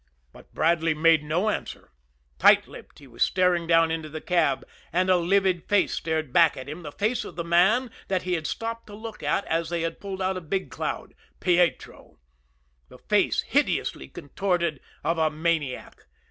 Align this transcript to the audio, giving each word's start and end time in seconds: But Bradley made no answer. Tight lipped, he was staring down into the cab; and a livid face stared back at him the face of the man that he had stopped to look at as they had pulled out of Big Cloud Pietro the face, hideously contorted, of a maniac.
But 0.33 0.51
Bradley 0.51 0.95
made 0.95 1.23
no 1.23 1.49
answer. 1.51 1.91
Tight 2.39 2.67
lipped, 2.67 2.97
he 2.97 3.05
was 3.05 3.21
staring 3.21 3.67
down 3.67 3.91
into 3.91 4.09
the 4.09 4.19
cab; 4.19 4.65
and 4.91 5.11
a 5.11 5.15
livid 5.15 5.69
face 5.69 5.93
stared 5.93 6.33
back 6.33 6.57
at 6.57 6.67
him 6.67 6.81
the 6.81 6.91
face 6.91 7.23
of 7.23 7.35
the 7.35 7.43
man 7.43 7.91
that 8.07 8.23
he 8.23 8.33
had 8.33 8.47
stopped 8.47 8.87
to 8.87 8.95
look 8.95 9.21
at 9.21 9.45
as 9.45 9.69
they 9.69 9.83
had 9.83 9.99
pulled 9.99 10.19
out 10.19 10.37
of 10.37 10.49
Big 10.49 10.71
Cloud 10.71 11.13
Pietro 11.39 12.17
the 12.89 12.97
face, 12.97 13.41
hideously 13.41 14.07
contorted, 14.07 14.79
of 15.03 15.19
a 15.19 15.29
maniac. 15.29 16.07